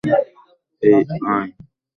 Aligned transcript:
এই, 0.83 1.01
আয়। 1.27 1.49